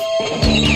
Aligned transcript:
Thank 0.00 0.64
you. 0.64 0.69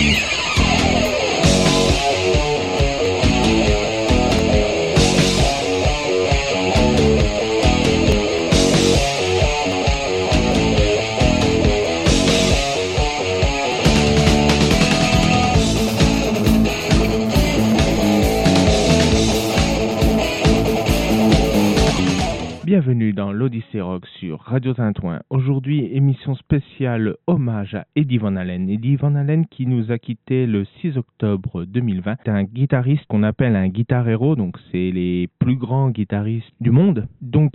Radio 24.55 24.73
Tintouin. 24.73 25.19
Aujourd'hui, 25.31 25.89
émission 25.97 26.37
spéciale 26.37 27.17
hommage 27.27 27.75
à 27.75 27.87
Eddie 27.97 28.19
Van 28.19 28.37
Halen. 28.37 28.71
Eddie 28.71 28.95
Van 28.95 29.17
Halen 29.17 29.47
qui 29.47 29.67
nous 29.67 29.91
a 29.91 29.99
quitté 29.99 30.47
le 30.47 30.65
6 30.81 30.97
octobre 30.97 31.65
2020. 31.65 32.19
C'est 32.25 32.31
un 32.31 32.45
guitariste 32.45 33.05
qu'on 33.09 33.25
appelle 33.25 33.57
un 33.57 33.67
guitar 33.67 34.09
héros, 34.09 34.37
donc 34.37 34.57
c'est 34.71 34.93
les 34.93 35.29
plus 35.41 35.57
grands 35.57 35.91
guitaristes 35.91 36.55
du 36.61 36.71
monde. 36.71 37.09
Donc 37.21 37.55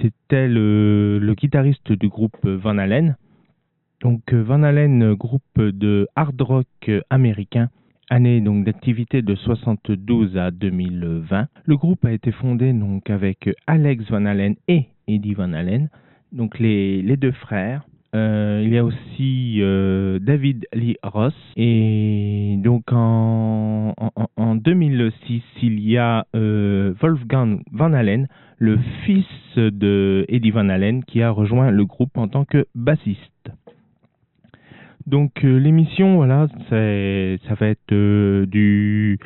c'était 0.00 0.48
le, 0.48 1.18
le 1.18 1.34
guitariste 1.34 1.92
du 1.92 2.08
groupe 2.08 2.38
Van 2.42 2.78
Halen. 2.78 3.18
Donc 4.00 4.32
Van 4.32 4.62
Halen, 4.62 5.12
groupe 5.12 5.60
de 5.60 6.08
hard 6.16 6.40
rock 6.40 6.90
américain 7.10 7.68
année 8.08 8.40
donc 8.40 8.64
d'activité 8.64 9.22
de 9.22 9.34
72 9.34 10.36
à 10.36 10.50
2020. 10.50 11.48
Le 11.64 11.76
groupe 11.76 12.04
a 12.04 12.12
été 12.12 12.32
fondé 12.32 12.72
donc 12.72 13.08
avec 13.08 13.50
Alex 13.66 14.04
Van 14.10 14.24
Halen 14.24 14.56
et 14.66 14.86
Eddie 15.14 15.34
Van 15.34 15.52
Halen, 15.52 15.88
donc 16.32 16.58
les, 16.58 17.02
deux 17.16 17.32
frères. 17.32 17.82
Euh, 18.14 18.62
il 18.64 18.72
y 18.72 18.78
a 18.78 18.84
aussi 18.84 19.58
euh, 19.60 20.18
David 20.18 20.66
Lee 20.72 20.96
Ross 21.00 21.34
et 21.56 22.56
donc 22.58 22.92
en, 22.92 23.94
en, 23.96 24.10
en 24.36 24.54
2006 24.56 25.42
il 25.62 25.78
y 25.78 25.96
a 25.96 26.26
euh, 26.34 26.92
Wolfgang 27.00 27.62
Van 27.70 27.92
Halen, 27.92 28.26
le 28.58 28.78
fils 29.04 29.26
de 29.56 30.24
Eddie 30.28 30.50
Van 30.50 30.68
Halen 30.68 31.04
qui 31.04 31.22
a 31.22 31.30
rejoint 31.30 31.70
le 31.70 31.84
groupe 31.84 32.18
en 32.18 32.26
tant 32.26 32.44
que 32.44 32.66
bassiste. 32.74 33.52
Donc 35.06 35.42
l'émission, 35.42 36.16
voilà, 36.16 36.48
ça 36.68 37.54
va 37.54 37.66
être 37.66 38.44
du 38.44 39.18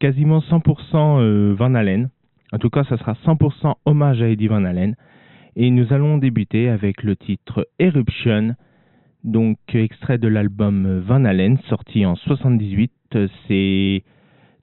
quasiment 0.00 0.40
100% 0.40 1.20
euh, 1.20 1.54
Van 1.56 1.74
Halen. 1.74 2.08
En 2.52 2.58
tout 2.58 2.70
cas, 2.70 2.84
ça 2.84 2.96
sera 2.96 3.12
100% 3.24 3.74
hommage 3.84 4.22
à 4.22 4.28
Eddie 4.28 4.48
Van 4.48 4.64
Halen. 4.64 4.94
Et 5.56 5.70
nous 5.70 5.92
allons 5.92 6.18
débuter 6.18 6.68
avec 6.68 7.02
le 7.02 7.16
titre 7.16 7.68
Eruption, 7.78 8.54
donc 9.24 9.58
extrait 9.74 10.18
de 10.18 10.28
l'album 10.28 11.00
Van 11.00 11.24
Halen, 11.24 11.58
sorti 11.68 12.06
en 12.06 12.16
78. 12.16 12.92
C'est 13.48 14.04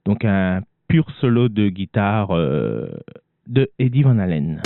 donc 0.04 0.24
un 0.24 0.62
pur 0.88 1.10
solo 1.20 1.48
de 1.48 1.68
guitare 1.68 2.28
de 2.28 3.70
Eddie 3.78 4.02
Van 4.02 4.18
Halen. 4.18 4.60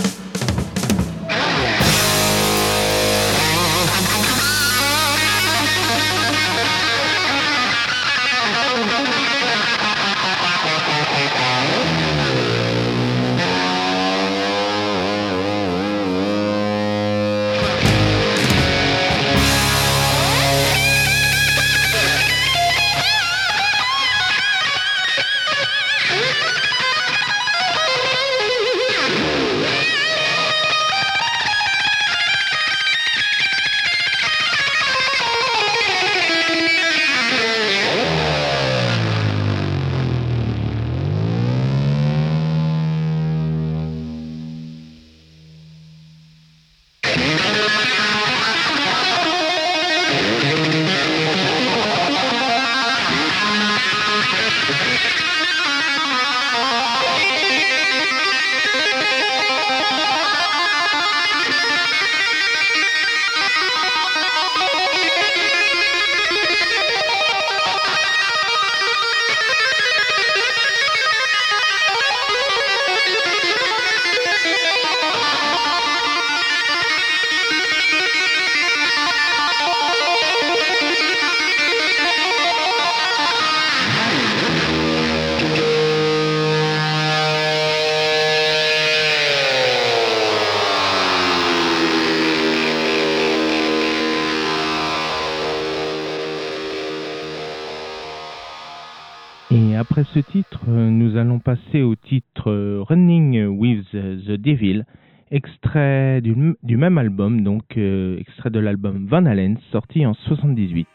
Après 100.03 100.21
ce 100.21 100.31
titre, 100.33 100.69
nous 100.69 101.17
allons 101.17 101.39
passer 101.39 101.83
au 101.83 101.95
titre 101.95 102.81
Running 102.89 103.47
with 103.47 103.91
the 103.93 104.33
Devil, 104.33 104.85
extrait 105.31 106.21
du, 106.21 106.57
du 106.63 106.77
même 106.77 106.99
album, 106.99 107.43
donc 107.43 107.77
euh, 107.77 108.19
extrait 108.19 108.51
de 108.51 108.59
l'album 108.59 109.07
Van 109.07 109.25
Halen, 109.27 109.59
sorti 109.71 110.05
en 110.05 110.15
78. 110.15 110.89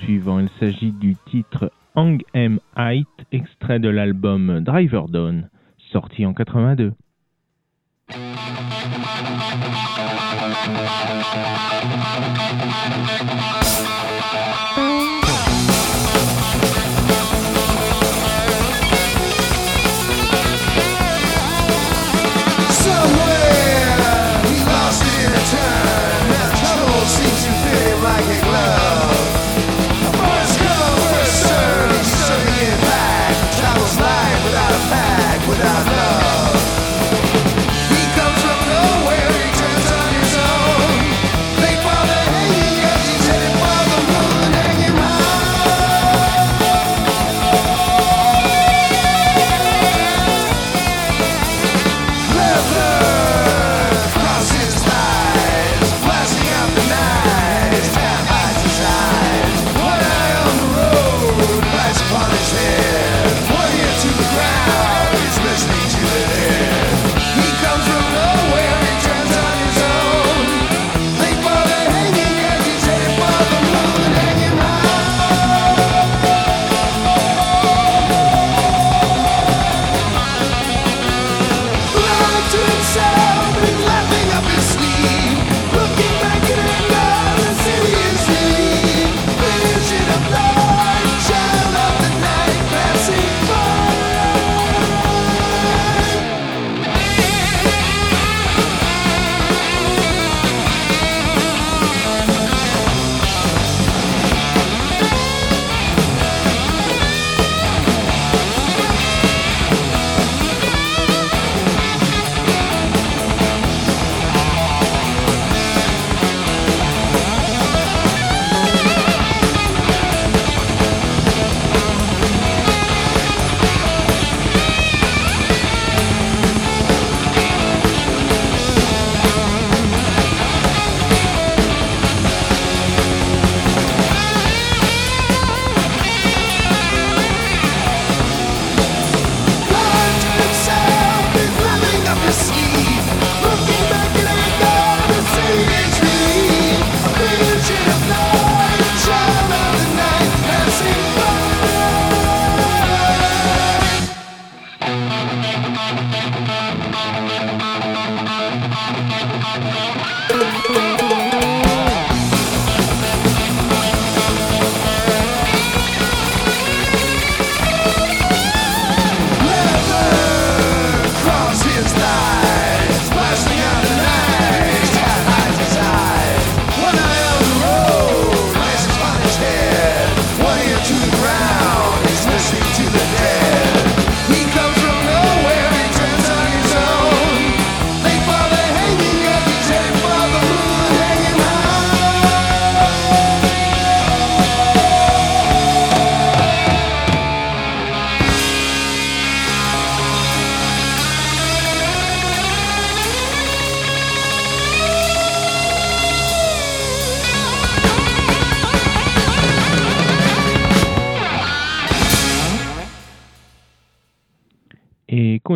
Suivant. 0.00 0.38
Il 0.38 0.48
s'agit 0.58 0.92
du 0.92 1.16
titre 1.30 1.72
Hang 1.94 2.22
M 2.34 2.58
Height, 2.76 3.08
extrait 3.32 3.78
de 3.78 3.88
l'album 3.88 4.60
Driver 4.60 5.08
Dawn, 5.08 5.48
sorti 5.92 6.26
en 6.26 6.34
82. 6.34 6.92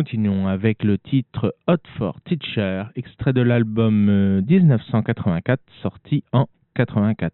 Continuons 0.05 0.45
avec 0.45 0.83
le 0.83 0.99
titre 0.99 1.55
Hot 1.67 1.81
for 1.97 2.21
Teacher, 2.21 2.83
extrait 2.95 3.33
de 3.33 3.41
l'album 3.41 4.05
1984 4.47 5.59
euh, 5.59 5.81
sorti 5.81 6.23
en 6.31 6.45
84. 6.75 7.33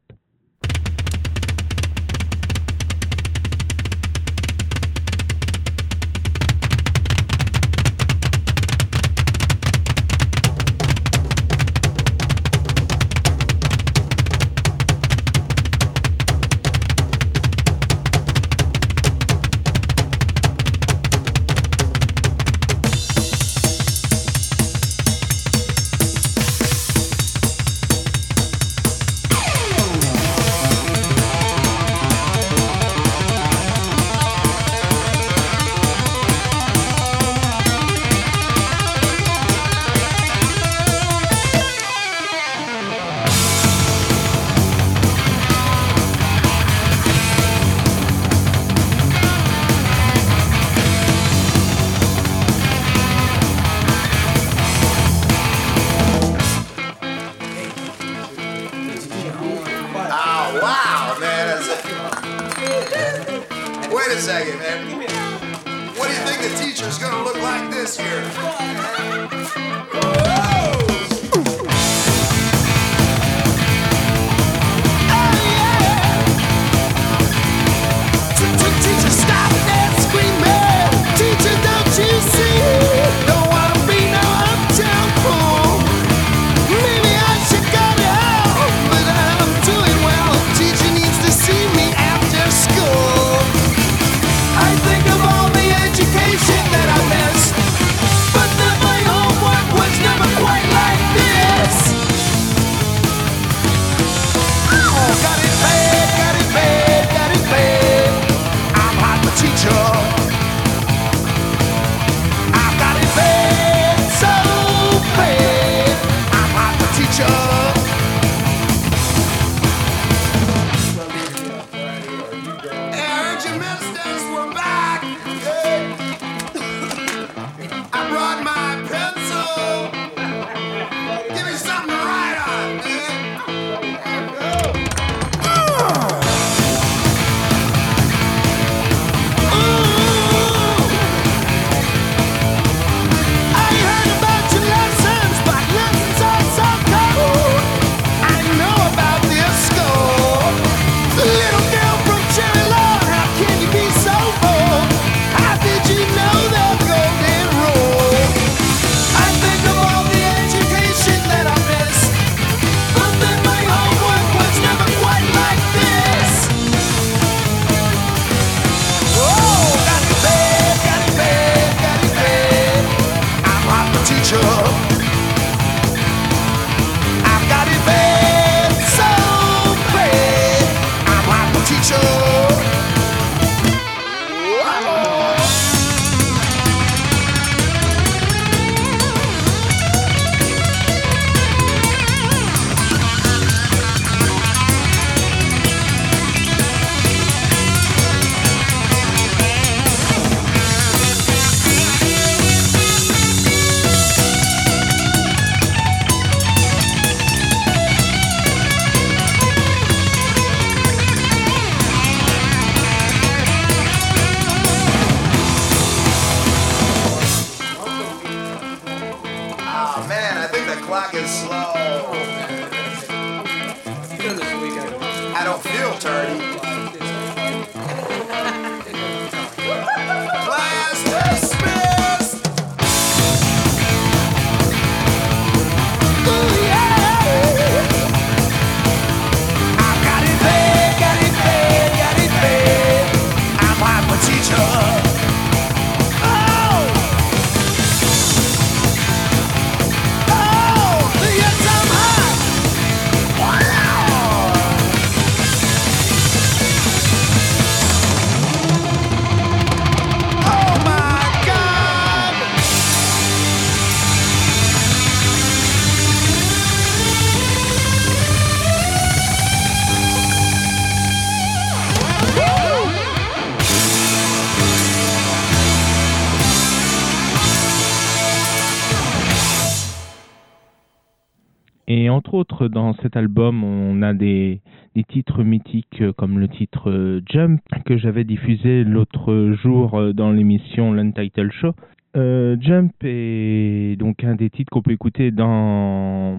Dans 282.67 282.93
cet 283.02 283.15
album, 283.15 283.63
on 283.63 284.02
a 284.02 284.13
des, 284.13 284.62
titres 285.10 285.43
mythiques 285.43 286.02
euh, 286.02 286.13
comme 286.13 286.39
le 286.39 286.47
titre 286.47 286.89
euh, 286.89 287.21
Jump 287.30 287.62
que 287.86 287.97
j'avais 287.97 288.24
diffusé 288.24 288.84
l'autre 288.84 289.54
jour 289.63 289.95
euh, 289.95 290.13
dans 290.13 290.32
l'émission 290.32 290.93
l'Untitled 290.93 291.52
Show. 291.52 291.74
Jump 292.13 292.91
est 293.04 293.97
donc 293.97 294.24
un 294.26 294.36
des 294.36 294.50
titres 294.50 294.69
qu'on 294.69 294.82
peut 294.82 294.91
écouter 294.91 295.32
dans, 295.32 296.38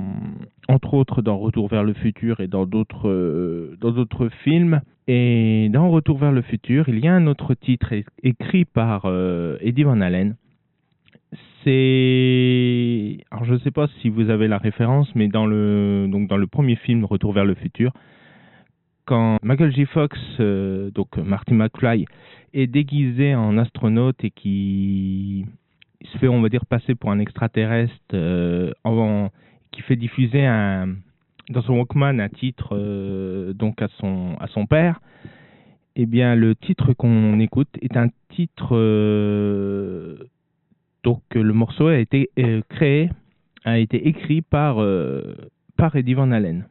entre 0.68 0.94
autres, 0.94 1.22
dans 1.22 1.38
Retour 1.38 1.68
vers 1.68 1.82
le 1.82 1.94
futur 1.94 2.40
et 2.40 2.46
dans 2.46 2.66
d'autres, 2.66 3.74
dans 3.80 3.90
d'autres 3.90 4.28
films. 4.44 4.82
Et 5.08 5.70
dans 5.72 5.88
Retour 5.88 6.18
vers 6.18 6.32
le 6.32 6.42
futur, 6.42 6.90
il 6.90 6.98
y 6.98 7.08
a 7.08 7.14
un 7.14 7.26
autre 7.26 7.54
titre 7.54 7.94
écrit 8.22 8.66
par 8.66 9.10
Eddie 9.62 9.84
Van 9.84 10.02
Halen 10.02 10.36
c'est 11.64 13.18
alors 13.30 13.44
je 13.44 13.54
ne 13.54 13.58
sais 13.60 13.70
pas 13.70 13.88
si 14.00 14.08
vous 14.08 14.30
avez 14.30 14.48
la 14.48 14.58
référence, 14.58 15.08
mais 15.14 15.28
dans 15.28 15.46
le 15.46 16.06
donc 16.08 16.28
dans 16.28 16.36
le 16.36 16.46
premier 16.46 16.76
film 16.76 17.04
Retour 17.04 17.32
vers 17.32 17.44
le 17.44 17.54
futur, 17.54 17.92
quand 19.04 19.38
Michael 19.42 19.72
J. 19.72 19.86
Fox, 19.86 20.18
euh, 20.40 20.90
donc 20.90 21.16
Marty 21.16 21.54
McFly, 21.54 22.06
est 22.54 22.66
déguisé 22.66 23.34
en 23.34 23.58
astronaute 23.58 24.22
et 24.24 24.30
qui 24.30 25.46
se 26.12 26.18
fait, 26.18 26.28
on 26.28 26.40
va 26.40 26.48
dire, 26.48 26.66
passer 26.66 26.94
pour 26.94 27.10
un 27.10 27.18
extraterrestre, 27.18 27.94
euh, 28.14 28.72
qui 29.70 29.82
fait 29.82 29.96
diffuser 29.96 30.44
un, 30.44 30.94
dans 31.48 31.62
son 31.62 31.74
Walkman 31.74 32.20
un 32.20 32.28
titre 32.28 32.70
euh, 32.72 33.52
donc 33.54 33.80
à 33.82 33.88
son 33.98 34.36
à 34.40 34.46
son 34.48 34.66
père. 34.66 35.00
Eh 35.94 36.06
bien, 36.06 36.34
le 36.34 36.54
titre 36.54 36.92
qu'on 36.94 37.38
écoute 37.38 37.68
est 37.82 37.96
un 37.96 38.08
titre 38.30 38.76
donc 41.02 41.22
euh, 41.36 41.42
le 41.42 41.52
morceau 41.52 41.88
a 41.88 41.98
été 41.98 42.30
euh, 42.38 42.62
créé, 42.68 43.10
a 43.64 43.78
été 43.78 44.08
écrit 44.08 44.42
par 44.42 44.80
euh, 44.80 45.34
par 45.76 45.96
Eddie 45.96 46.14
Van 46.14 46.30
Halen. 46.30 46.64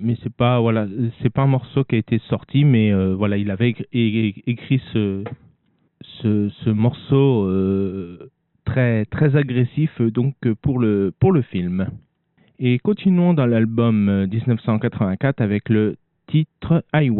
mais 0.00 0.16
c'est 0.22 0.32
pas 0.32 0.60
voilà, 0.60 0.86
c'est 1.20 1.30
pas 1.30 1.42
un 1.42 1.46
morceau 1.46 1.84
qui 1.84 1.94
a 1.94 1.98
été 1.98 2.18
sorti, 2.28 2.64
mais 2.64 2.92
voilà, 3.14 3.36
il 3.36 3.50
avait 3.50 3.74
écrit, 3.92 4.82
ce, 4.92 5.24
ce, 6.02 6.48
ce 6.48 6.70
morceau 6.70 7.48
très 8.64 9.36
agressif 9.36 10.00
donc 10.00 10.34
pour 10.62 10.78
le 10.78 11.12
pour 11.18 11.32
le 11.32 11.42
film. 11.42 11.88
Et 12.58 12.78
continuons 12.78 13.34
dans 13.34 13.46
l'album 13.46 14.26
1984 14.26 15.40
avec 15.40 15.68
le 15.68 15.96
titre 16.28 16.84
I 16.94 17.10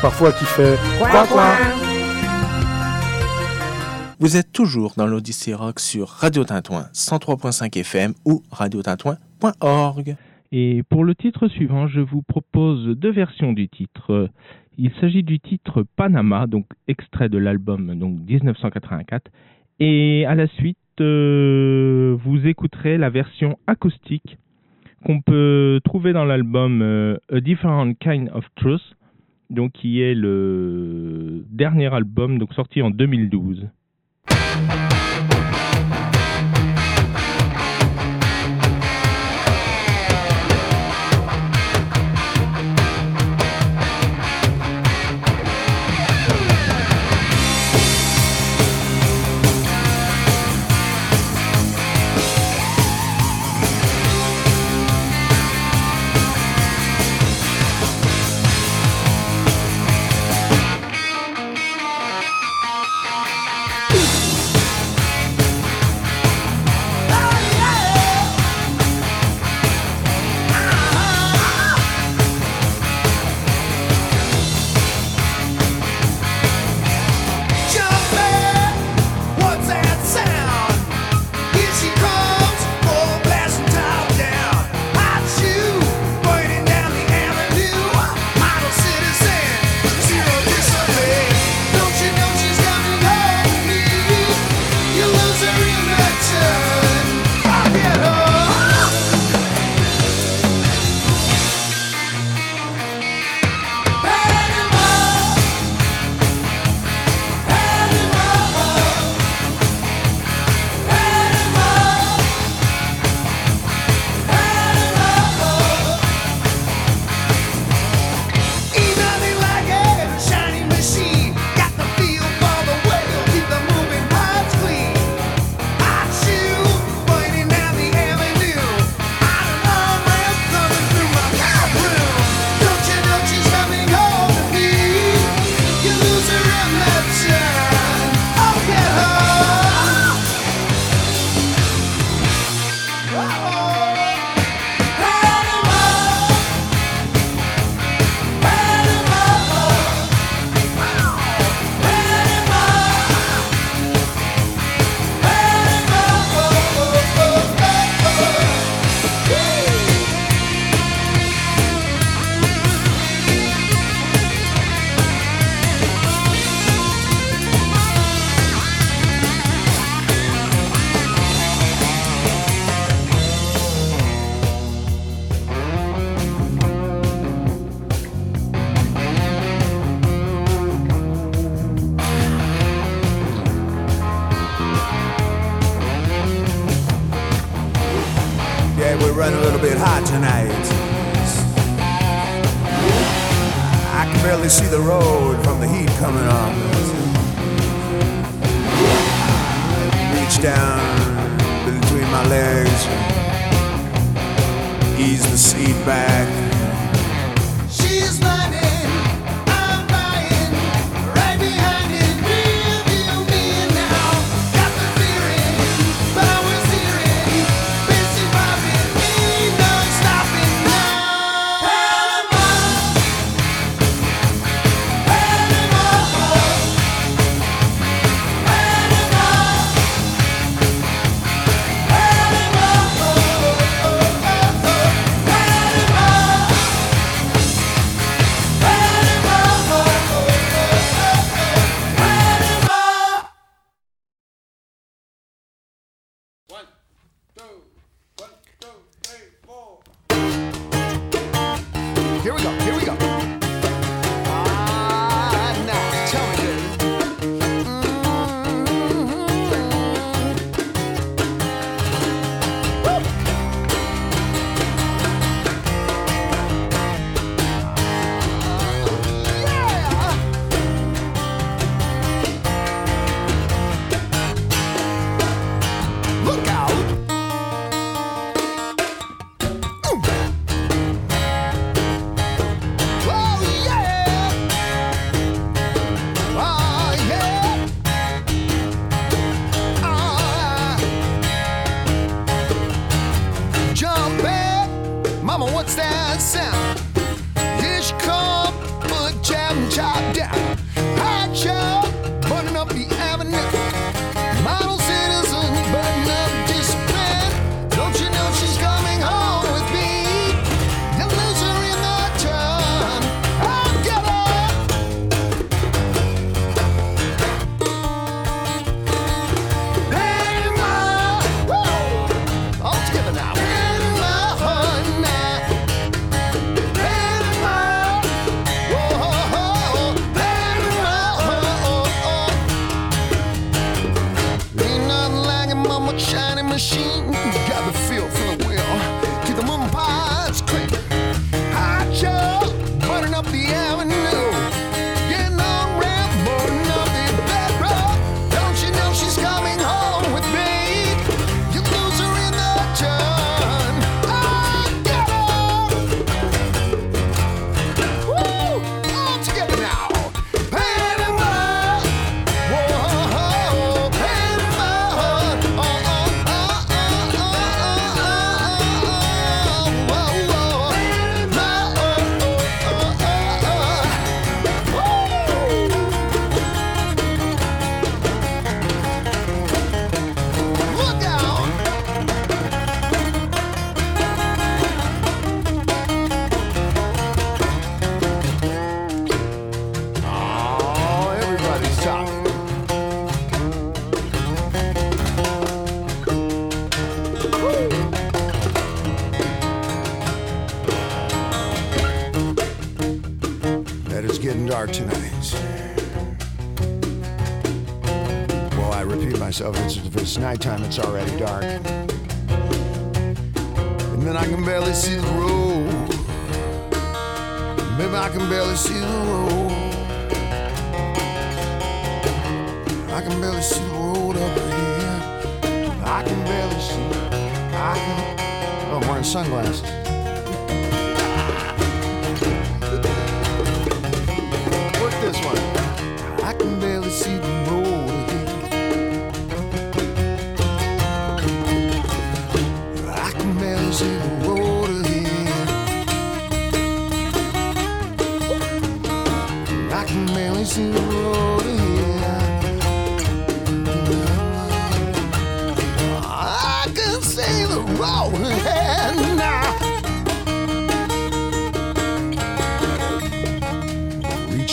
parfois 0.00 0.32
qui 0.32 0.44
fait 0.44 0.76
quoi 0.98 1.26
quoi. 1.26 1.44
Vous 4.18 4.36
êtes 4.36 4.52
toujours 4.52 4.94
dans 4.96 5.06
l'Odyssée 5.06 5.54
Rock 5.54 5.80
sur 5.80 6.08
Radio 6.08 6.44
Tintouin 6.44 6.84
103.5 6.92 7.78
FM 7.78 8.12
ou 8.26 8.42
radiotintouin.org. 8.50 10.16
Et 10.52 10.82
pour 10.88 11.04
le 11.04 11.14
titre 11.14 11.48
suivant, 11.48 11.86
je 11.86 12.00
vous 12.00 12.22
propose 12.22 12.96
deux 12.98 13.12
versions 13.12 13.52
du 13.52 13.68
titre. 13.68 14.28
Il 14.76 14.90
s'agit 15.00 15.22
du 15.22 15.40
titre 15.40 15.84
Panama, 15.96 16.46
donc 16.46 16.66
extrait 16.88 17.28
de 17.28 17.38
l'album 17.38 17.98
donc 17.98 18.18
1984, 18.28 19.30
et 19.78 20.26
à 20.26 20.34
la 20.34 20.46
suite, 20.48 20.76
euh, 21.00 22.16
vous 22.24 22.46
écouterez 22.46 22.98
la 22.98 23.08
version 23.10 23.58
acoustique 23.66 24.38
qu'on 25.04 25.22
peut 25.22 25.80
trouver 25.84 26.12
dans 26.12 26.24
l'album 26.24 26.82
euh, 26.82 27.16
A 27.32 27.40
Different 27.40 27.94
Kind 28.00 28.30
of 28.34 28.44
Truth, 28.56 28.96
donc 29.50 29.72
qui 29.72 30.00
est 30.00 30.14
le 30.14 31.44
dernier 31.50 31.92
album 31.92 32.38
donc 32.38 32.54
sorti 32.54 32.82
en 32.82 32.90
2012. 32.90 33.68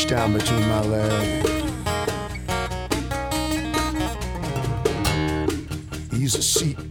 down 0.07 0.31
between 0.31 0.61
my 0.69 0.81
legs. 0.83 1.49
He's 6.11 6.35
a 6.35 6.41
seat 6.41 6.86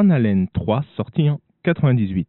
Van 0.00 0.10
Halen 0.10 0.48
3 0.52 0.84
sorti 0.94 1.26
en 1.26 1.40
98. 1.62 2.26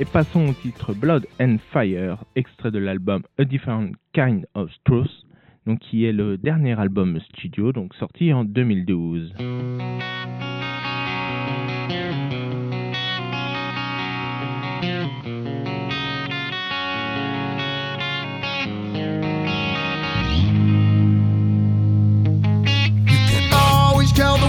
Et 0.00 0.04
passons 0.04 0.46
au 0.46 0.52
titre 0.52 0.94
Blood 0.94 1.26
and 1.40 1.56
Fire, 1.72 2.24
extrait 2.36 2.70
de 2.70 2.78
l'album 2.78 3.24
A 3.36 3.44
Different 3.44 3.94
Kind 4.12 4.46
of 4.54 4.70
Truth, 4.84 5.10
donc 5.66 5.80
qui 5.80 6.04
est 6.04 6.12
le 6.12 6.38
dernier 6.38 6.78
album 6.78 7.18
studio, 7.18 7.72
donc 7.72 7.94
sorti 7.96 8.32
en 8.32 8.44
2012. 8.44 9.34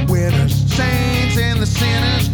winners, 0.08 0.50
saints 0.68 1.66
sinners 1.66 2.30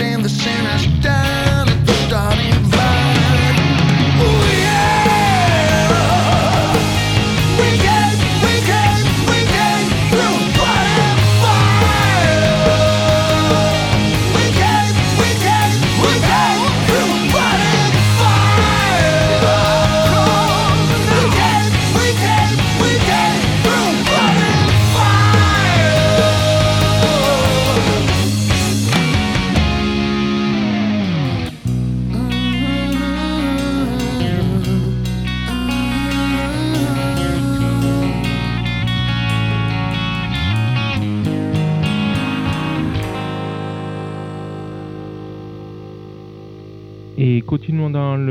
and 0.00 0.24
the 0.24 0.28
sinners 0.28 0.86
die. 1.02 1.17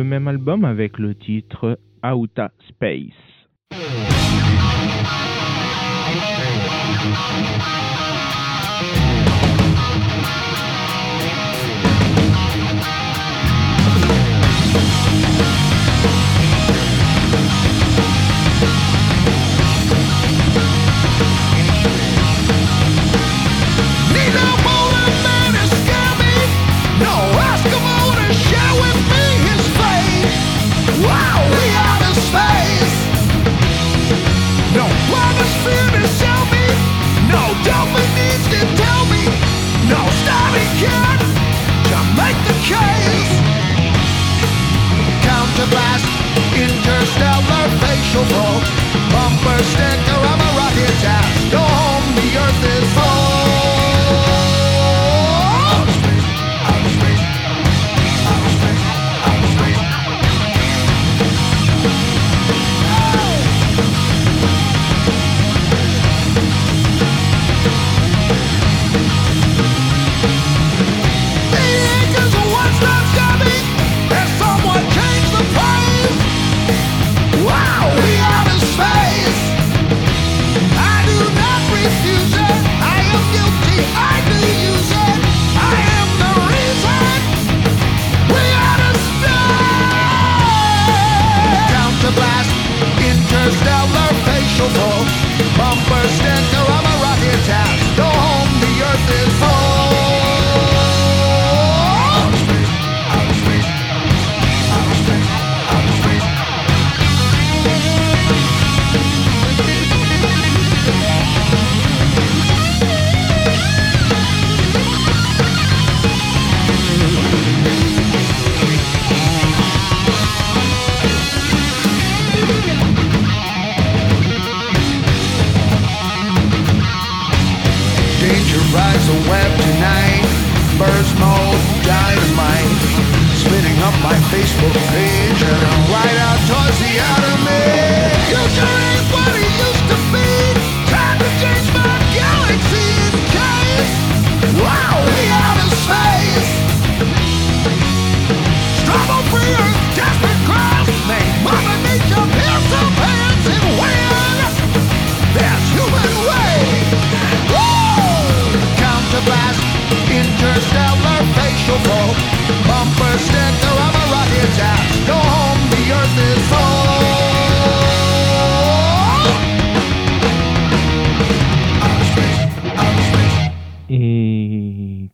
même 0.08 0.28
album 0.28 0.66
avec 0.66 0.98
le 0.98 1.14
titre 1.14 1.80
Outa 2.04 2.52
Space. 2.70 3.12
case. 42.68 43.36
Counterblast, 45.24 46.08
interstellar 46.54 47.68
facial 47.82 48.26
bolt, 48.34 48.66
bumper 49.12 49.60
sticker, 49.72 50.20
I'm 50.32 50.42
a 50.42 50.52
rocket 50.60 51.06
ass. 51.06 51.37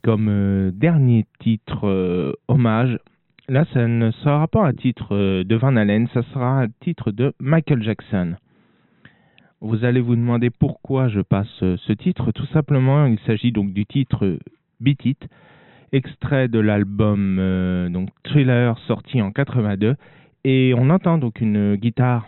Comme 0.04 0.28
euh, 0.30 0.72
dernier 0.74 1.26
titre 1.40 1.88
euh, 1.88 2.34
hommage, 2.48 3.00
là 3.48 3.66
ça 3.74 3.88
ne 3.88 4.12
sera 4.12 4.48
pas 4.48 4.66
un 4.66 4.74
titre 4.74 5.16
euh, 5.16 5.44
de 5.44 5.56
Van 5.56 5.76
Halen, 5.76 6.08
ça 6.14 6.22
sera 6.34 6.62
un 6.64 6.68
titre 6.82 7.12
de 7.12 7.34
Michael 7.40 7.82
Jackson. 7.82 8.36
Vous 9.62 9.86
allez 9.86 10.02
vous 10.02 10.18
demander 10.18 10.50
pourquoi 10.50 11.08
je 11.08 11.22
passe 11.22 11.48
ce 11.60 11.94
titre. 11.94 12.34
Tout 12.34 12.46
simplement, 12.48 13.06
il 13.06 13.18
s'agit 13.20 13.54
donc 13.54 13.72
du 13.72 13.86
titre 13.86 14.38
Beat 14.82 15.06
It, 15.06 15.30
extrait 15.94 16.50
de 16.50 16.60
l'album 16.60 18.06
Thriller 18.26 18.78
sorti 18.80 19.22
en 19.22 19.32
82. 19.32 19.96
Et 20.44 20.74
on 20.78 20.90
entend 20.90 21.18
donc 21.18 21.40
une 21.40 21.78
guitare 21.78 22.28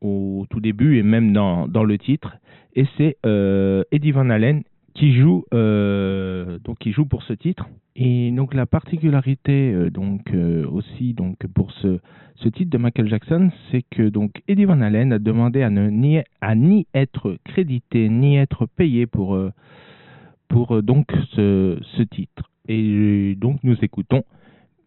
au 0.00 0.46
tout 0.50 0.58
début 0.58 0.98
et 0.98 1.04
même 1.04 1.32
dans, 1.32 1.68
le 1.68 1.96
titre. 1.96 2.38
Et 2.74 2.88
c'est 2.96 3.18
Eddie 3.92 4.10
Van 4.10 4.28
Halen 4.28 4.64
qui 4.94 5.14
joue 5.14 5.44
euh, 5.54 6.58
donc 6.64 6.78
qui 6.78 6.92
joue 6.92 7.06
pour 7.06 7.22
ce 7.22 7.32
titre. 7.32 7.68
Et 7.96 8.30
donc 8.30 8.54
la 8.54 8.66
particularité 8.66 9.72
euh, 9.72 9.90
donc 9.90 10.32
euh, 10.32 10.66
aussi 10.70 11.14
donc 11.14 11.36
pour 11.54 11.72
ce 11.72 12.00
ce 12.36 12.48
titre 12.48 12.70
de 12.70 12.78
Michael 12.78 13.08
Jackson, 13.08 13.50
c'est 13.70 13.82
que 13.90 14.08
donc 14.08 14.42
Eddie 14.46 14.64
Van 14.64 14.80
Halen 14.80 15.12
a 15.12 15.18
demandé 15.18 15.62
à 15.62 15.70
ne 15.70 15.88
ni 15.88 16.20
à 16.40 16.54
ni 16.54 16.86
être 16.94 17.36
crédité 17.44 18.08
ni 18.08 18.36
être 18.36 18.66
payé 18.66 19.06
pour 19.06 19.38
pour 20.46 20.82
donc 20.82 21.06
ce, 21.32 21.78
ce 21.96 22.02
titre. 22.02 22.50
Et 22.68 23.34
donc 23.36 23.58
nous 23.64 23.76
écoutons 23.82 24.22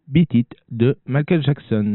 Beat 0.08 0.34
It 0.34 0.56
de 0.70 0.98
Michael 1.06 1.44
Jackson. 1.44 1.94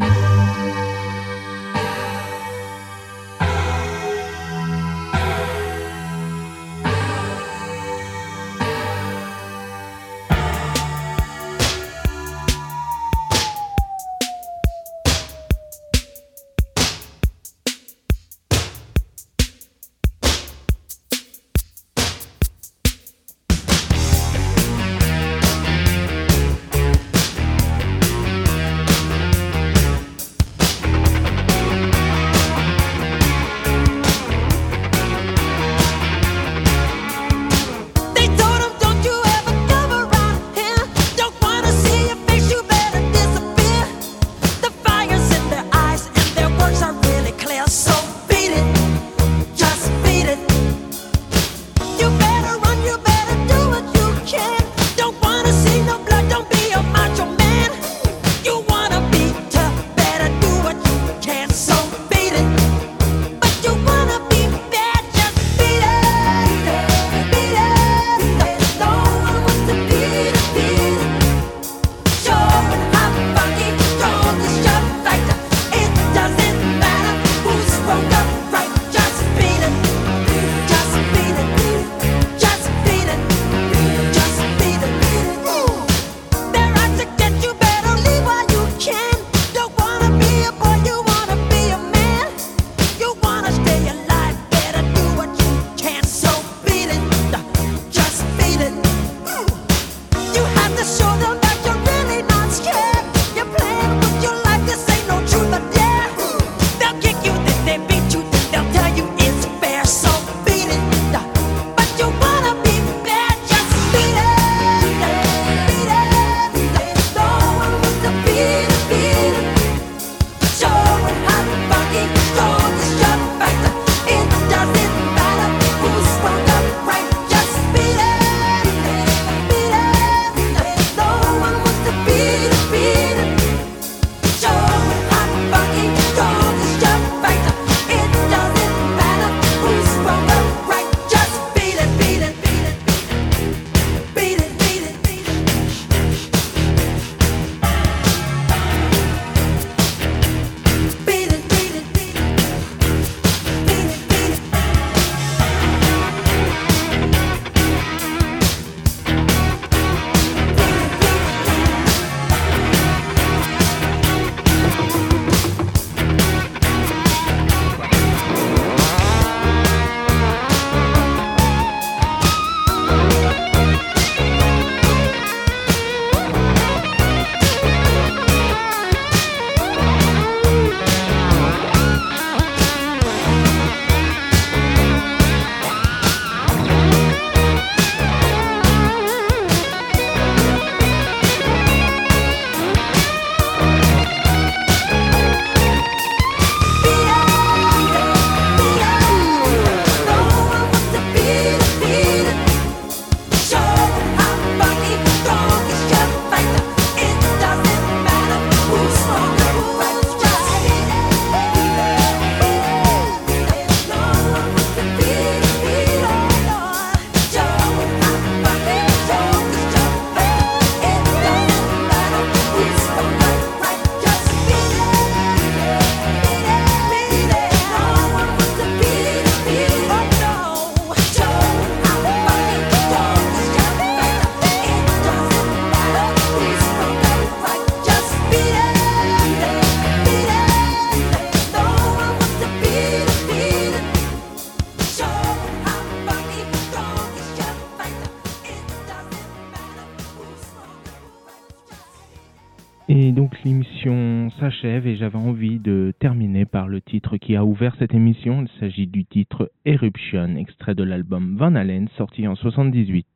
Et 254.67 254.97
j'avais 254.97 255.17
envie 255.17 255.61
de 255.61 255.93
terminer 256.01 256.45
par 256.45 256.67
le 256.67 256.81
titre 256.81 257.19
qui 257.19 257.37
a 257.37 257.45
ouvert 257.45 257.77
cette 257.79 257.95
émission. 257.95 258.43
Il 258.43 258.61
s'agit 258.61 258.87
du 258.89 259.05
titre 259.05 259.53
Eruption, 259.65 260.37
extrait 260.37 260.75
de 260.75 260.83
l'album 260.83 261.37
Van 261.37 261.55
Halen 261.55 261.89
sorti 261.97 262.27
en 262.27 262.35
78. 262.35 263.07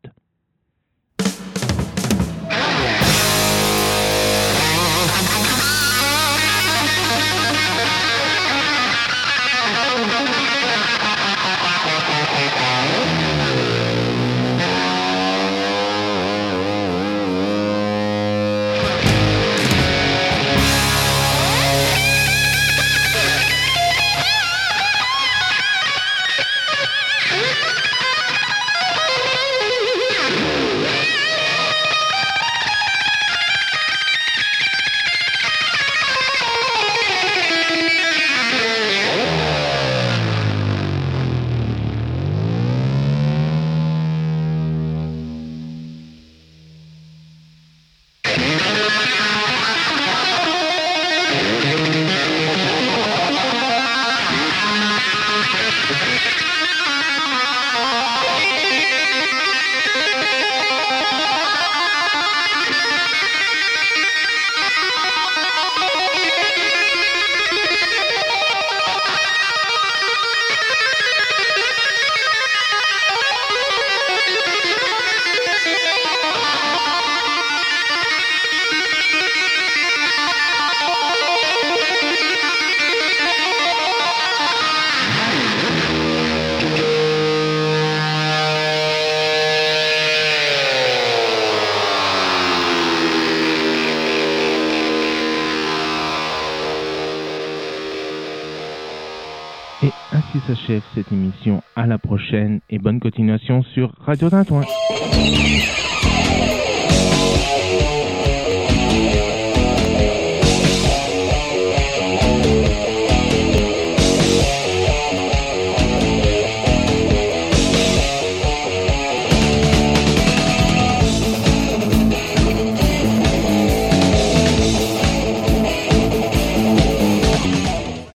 S'achève 100.55 100.83
cette 100.95 101.13
émission. 101.13 101.63
À 101.77 101.87
la 101.87 101.99
prochaine 101.99 102.61
et 102.71 102.79
bonne 102.79 102.99
continuation 102.99 103.63
sur 103.63 103.93
Radio 104.05 104.31
Tintouin. 104.31 104.65